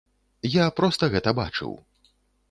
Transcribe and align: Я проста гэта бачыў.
Я 0.53 0.63
проста 0.79 1.09
гэта 1.15 1.33
бачыў. 1.41 1.75